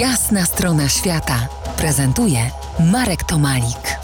Jasna 0.00 0.44
strona 0.46 0.88
świata 0.88 1.48
prezentuje 1.76 2.50
Marek 2.92 3.24
Tomalik. 3.24 3.98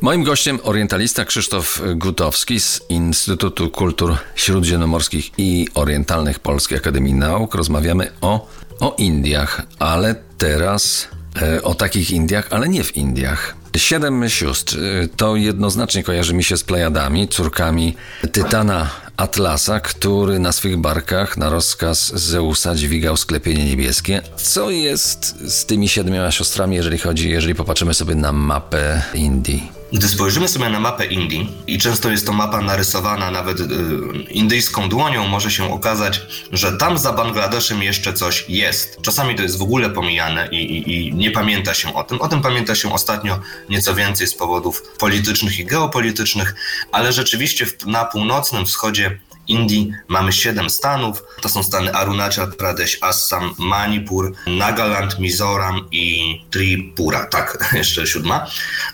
Moim 0.00 0.24
gościem 0.24 0.58
orientalista 0.62 1.24
Krzysztof 1.24 1.82
Gutowski 1.96 2.60
z 2.60 2.80
Instytutu 2.88 3.70
Kultur 3.70 4.16
Śródziemnomorskich 4.34 5.30
i 5.38 5.68
Orientalnych 5.74 6.38
Polskiej 6.38 6.78
Akademii 6.78 7.14
Nauk. 7.14 7.54
Rozmawiamy 7.54 8.12
o, 8.20 8.48
o 8.80 8.94
Indiach, 8.98 9.62
ale 9.78 10.14
teraz 10.38 11.08
e, 11.42 11.62
o 11.62 11.74
takich 11.74 12.10
Indiach, 12.10 12.46
ale 12.50 12.68
nie 12.68 12.84
w 12.84 12.96
Indiach. 12.96 13.56
Siedem 13.76 14.28
sióstr 14.28 14.78
e, 14.78 15.08
to 15.08 15.36
jednoznacznie 15.36 16.02
kojarzy 16.02 16.34
mi 16.34 16.44
się 16.44 16.56
z 16.56 16.64
Plejadami, 16.64 17.28
córkami 17.28 17.96
Tytana 18.32 18.90
Atlasa, 19.20 19.80
który 19.80 20.38
na 20.38 20.52
swych 20.52 20.76
barkach 20.76 21.36
na 21.36 21.50
rozkaz 21.50 22.12
Zeusa 22.14 22.74
dźwigał 22.74 23.16
sklepienie 23.16 23.64
niebieskie. 23.64 24.22
Co 24.36 24.70
jest 24.70 25.50
z 25.50 25.66
tymi 25.66 25.88
siedmioma 25.88 26.30
siostrami, 26.30 26.76
jeżeli 26.76 26.98
chodzi, 26.98 27.30
jeżeli 27.30 27.54
popatrzymy 27.54 27.94
sobie 27.94 28.14
na 28.14 28.32
mapę 28.32 29.02
Indii? 29.14 29.79
Gdy 29.92 30.08
spojrzymy 30.08 30.48
sobie 30.48 30.68
na 30.68 30.80
mapę 30.80 31.06
Indii 31.06 31.52
i 31.66 31.78
często 31.78 32.10
jest 32.10 32.26
to 32.26 32.32
mapa 32.32 32.60
narysowana 32.60 33.30
nawet 33.30 33.60
y, 33.60 33.64
indyjską 34.30 34.88
dłonią, 34.88 35.26
może 35.26 35.50
się 35.50 35.72
okazać, 35.72 36.20
że 36.52 36.72
tam 36.72 36.98
za 36.98 37.12
Bangladeszem 37.12 37.82
jeszcze 37.82 38.12
coś 38.12 38.44
jest. 38.48 39.02
Czasami 39.02 39.34
to 39.34 39.42
jest 39.42 39.58
w 39.58 39.62
ogóle 39.62 39.90
pomijane 39.90 40.48
i, 40.52 40.56
i, 40.56 41.06
i 41.06 41.14
nie 41.14 41.30
pamięta 41.30 41.74
się 41.74 41.94
o 41.94 42.04
tym. 42.04 42.20
O 42.20 42.28
tym 42.28 42.42
pamięta 42.42 42.74
się 42.74 42.92
ostatnio 42.92 43.40
nieco 43.68 43.94
więcej 43.94 44.26
z 44.26 44.34
powodów 44.34 44.82
politycznych 44.98 45.58
i 45.58 45.64
geopolitycznych, 45.64 46.54
ale 46.92 47.12
rzeczywiście 47.12 47.66
w, 47.66 47.86
na 47.86 48.04
północnym 48.04 48.66
wschodzie 48.66 49.18
Indii 49.50 49.92
mamy 50.08 50.32
siedem 50.32 50.70
stanów. 50.70 51.24
To 51.40 51.48
są 51.48 51.62
stany 51.62 51.94
Arunachal 51.94 52.52
Pradesh, 52.52 52.98
Assam, 53.00 53.54
Manipur, 53.58 54.32
Nagaland, 54.46 55.18
Mizoram 55.18 55.88
i 55.92 56.36
Tripura. 56.50 57.26
Tak, 57.26 57.58
jeszcze 57.78 58.06
siódma. 58.06 58.46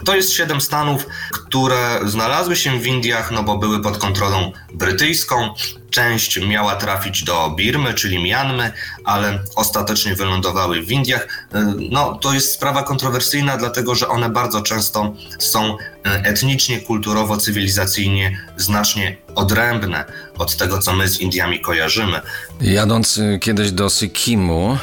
To 0.04 0.16
jest 0.16 0.32
siedem 0.32 0.60
stanów, 0.60 1.06
które 1.32 2.00
znalazły 2.04 2.56
się 2.56 2.80
w 2.80 2.86
Indiach, 2.86 3.30
no 3.30 3.42
bo 3.42 3.58
były 3.58 3.82
pod 3.82 3.98
kontrolą 3.98 4.52
brytyjską. 4.74 5.54
Część 5.96 6.40
miała 6.40 6.76
trafić 6.76 7.24
do 7.24 7.50
Birmy, 7.56 7.94
czyli 7.94 8.22
Mianmy, 8.22 8.72
ale 9.04 9.38
ostatecznie 9.54 10.14
wylądowały 10.14 10.82
w 10.82 10.92
Indiach. 10.92 11.46
No, 11.90 12.14
to 12.14 12.34
jest 12.34 12.52
sprawa 12.52 12.82
kontrowersyjna, 12.82 13.56
dlatego 13.56 13.94
że 13.94 14.08
one 14.08 14.30
bardzo 14.30 14.62
często 14.62 15.14
są 15.38 15.76
etnicznie, 16.02 16.80
kulturowo, 16.80 17.36
cywilizacyjnie 17.36 18.38
znacznie 18.56 19.16
odrębne 19.34 20.04
od 20.38 20.56
tego, 20.56 20.78
co 20.78 20.92
my 20.92 21.08
z 21.08 21.20
Indiami 21.20 21.60
kojarzymy. 21.60 22.20
Jadąc 22.60 23.18
y, 23.18 23.38
kiedyś 23.42 23.72
do 23.72 23.88
Sikimu, 23.88 24.78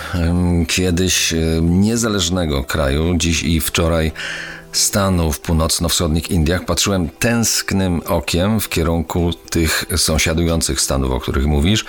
kiedyś 0.67 1.33
niezależnego 1.61 2.63
kraju, 2.63 3.13
dziś 3.17 3.43
i 3.43 3.61
wczoraj 3.61 4.11
Stanów 4.73 5.39
północno-wschodnich 5.39 6.31
Indiach 6.31 6.65
patrzyłem 6.65 7.09
tęsknym 7.09 8.01
okiem 8.05 8.59
w 8.59 8.69
kierunku 8.69 9.33
tych 9.49 9.85
sąsiadujących 9.97 10.81
stanów, 10.81 11.11
o 11.11 11.19
których 11.19 11.45
mówisz, 11.45 11.85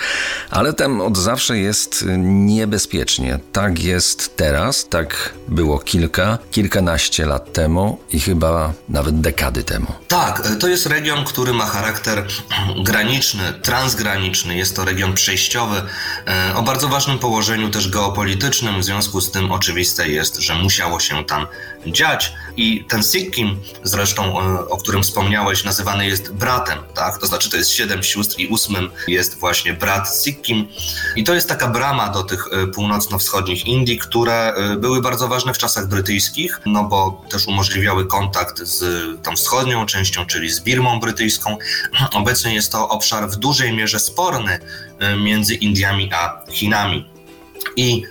ale 0.50 0.72
tam 0.72 1.00
od 1.00 1.18
zawsze 1.18 1.58
jest 1.58 2.04
niebezpiecznie. 2.18 3.38
Tak 3.52 3.82
jest 3.82 4.36
teraz, 4.36 4.88
tak 4.88 5.34
było 5.48 5.78
kilka, 5.78 6.38
kilkanaście 6.50 7.26
lat 7.26 7.52
temu 7.52 7.98
i 8.10 8.20
chyba 8.20 8.72
nawet 8.88 9.20
dekady 9.20 9.64
temu. 9.64 9.86
Tak, 10.08 10.42
to 10.60 10.69
jest 10.69 10.86
region, 10.86 11.24
który 11.24 11.52
ma 11.52 11.66
charakter 11.66 12.26
graniczny, 12.84 13.52
transgraniczny. 13.62 14.56
Jest 14.56 14.76
to 14.76 14.84
region 14.84 15.14
przejściowy 15.14 15.82
e, 16.26 16.54
o 16.54 16.62
bardzo 16.62 16.88
ważnym 16.88 17.19
położeniu 17.19 17.70
też 17.70 17.88
geopolitycznym. 17.88 18.80
W 18.80 18.84
związku 18.84 19.20
z 19.20 19.30
tym 19.30 19.52
oczywiste 19.52 20.08
jest, 20.08 20.36
że 20.36 20.54
musiało 20.54 21.00
się 21.00 21.24
tam 21.24 21.46
dziać 21.86 22.32
i 22.56 22.84
ten 22.88 23.02
Sikkim, 23.02 23.60
zresztą 23.83 24.41
e, 24.41 24.69
o 24.69 24.76
którym 24.76 25.03
wspomniałeś, 25.03 25.65
nazywany 25.65 26.06
jest 26.06 26.32
bratem, 26.32 26.78
tak? 26.94 27.19
To 27.19 27.26
znaczy 27.26 27.50
to 27.50 27.56
jest 27.56 27.70
siedem 27.70 28.03
sióstr 28.03 28.41
i 28.41 28.47
ósmym 28.47 28.91
jest 29.09 29.38
właśnie 29.38 29.72
brat 29.72 30.09
Sikkim. 30.22 30.69
I 31.16 31.25
to 31.25 31.34
jest 31.34 31.48
taka 31.48 31.69
brama 31.69 32.09
do 32.09 32.22
tych 32.22 32.48
e, 32.53 32.66
północno-wschodnich 32.66 33.66
Indii, 33.66 33.98
które 33.98 34.54
e, 34.54 34.76
były 34.76 35.03
bardzo 35.03 35.28
ważne 35.28 35.54
w 35.54 35.59
czasach 35.59 35.88
brytyjskich, 35.88 36.60
no 36.66 36.84
bo 36.84 37.25
też 37.31 37.47
umożliwiały 37.47 38.06
kontakt 38.06 38.62
z 38.62 38.82
tą 39.22 39.36
wschodnią 39.36 39.86
częścią, 39.86 40.26
czyli 40.26 40.50
z 40.50 40.60
Birmą 40.60 41.00
brytyjską. 41.00 41.56
Obecnie 42.12 42.54
jest 42.54 42.72
to 42.72 42.88
obszar 42.88 43.28
w 43.28 43.36
dużej 43.36 43.72
mierze 43.72 44.00
sporny 44.00 44.59
między 45.19 45.54
Indiami 45.54 46.10
a 46.12 46.42
Chinami. 46.50 47.09
I 47.76 48.03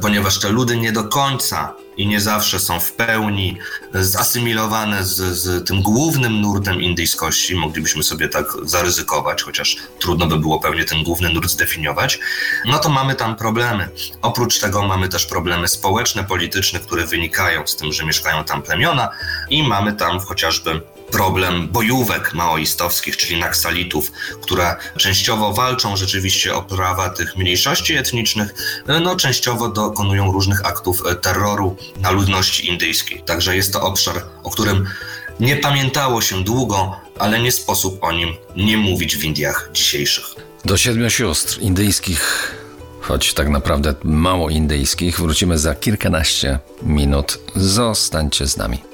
ponieważ 0.00 0.40
te 0.40 0.48
ludy 0.48 0.76
nie 0.76 0.92
do 0.92 1.04
końca 1.04 1.74
i 1.96 2.06
nie 2.06 2.20
zawsze 2.20 2.60
są 2.60 2.80
w 2.80 2.92
pełni 2.92 3.58
zasymilowane 3.94 5.04
z, 5.04 5.16
z 5.16 5.68
tym 5.68 5.82
głównym 5.82 6.40
nurtem 6.40 6.82
indyjskości. 6.82 7.54
Moglibyśmy 7.54 8.02
sobie 8.02 8.28
tak 8.28 8.46
zaryzykować, 8.62 9.42
chociaż 9.42 9.76
trudno 9.98 10.26
by 10.26 10.38
było 10.38 10.60
pewnie 10.60 10.84
ten 10.84 11.02
główny 11.02 11.30
nurt 11.32 11.50
zdefiniować. 11.50 12.18
No 12.64 12.78
to 12.78 12.88
mamy 12.88 13.14
tam 13.14 13.36
problemy. 13.36 13.88
Oprócz 14.22 14.60
tego 14.60 14.82
mamy 14.82 15.08
też 15.08 15.26
problemy 15.26 15.68
społeczne, 15.68 16.24
polityczne, 16.24 16.80
które 16.80 17.06
wynikają 17.06 17.66
z 17.66 17.76
tym, 17.76 17.92
że 17.92 18.04
mieszkają 18.04 18.44
tam 18.44 18.62
plemiona 18.62 19.08
i 19.50 19.68
mamy 19.68 19.92
tam 19.92 20.20
chociażby 20.20 20.80
problem 21.10 21.68
bojówek 21.68 22.34
maoistowskich, 22.34 23.16
czyli 23.16 23.40
naksalitów, 23.40 24.12
które 24.40 24.76
częściowo 24.96 25.52
walczą 25.52 25.96
rzeczywiście 25.96 26.54
o 26.54 26.62
prawa 26.62 27.10
tych 27.10 27.36
mniejszości 27.36 27.94
etnicznych, 27.96 28.54
no 29.02 29.16
częściowo 29.16 29.68
dokonują 29.68 30.32
różnych 30.32 30.66
aktów 30.66 31.02
terroru 31.22 31.76
na 31.96 32.10
ludności 32.10 32.68
indyjskiej. 32.68 33.22
Także 33.26 33.56
jest 33.56 33.72
to 33.72 33.82
obszar, 33.82 34.22
o 34.42 34.50
którym 34.50 34.86
nie 35.40 35.56
pamiętało 35.56 36.20
się 36.20 36.44
długo, 36.44 36.96
ale 37.18 37.40
nie 37.40 37.52
sposób 37.52 38.04
o 38.04 38.12
nim 38.12 38.34
nie 38.56 38.76
mówić 38.76 39.16
w 39.16 39.24
Indiach 39.24 39.70
dzisiejszych. 39.72 40.24
Do 40.64 40.76
siedmiu 40.76 41.10
sióstr 41.10 41.58
indyjskich, 41.60 42.52
choć 43.00 43.34
tak 43.34 43.48
naprawdę 43.48 43.94
mało 44.04 44.50
indyjskich, 44.50 45.20
wrócimy 45.20 45.58
za 45.58 45.74
kilkanaście 45.74 46.58
minut. 46.82 47.38
Zostańcie 47.54 48.46
z 48.46 48.56
nami. 48.56 48.93